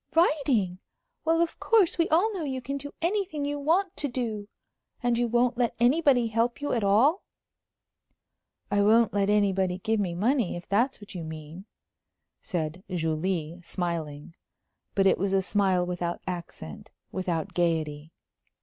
[0.15, 0.79] "Writing!
[1.25, 4.47] Well, of course, we all know you can do anything you want to do.
[5.03, 7.21] And you won't let anybody help you at all?"
[8.71, 11.65] "I won't let anybody give me money, if that's what you mean,"
[12.41, 14.33] said Julie, smiling.
[14.95, 18.11] But it was a smile without accent, without gayety.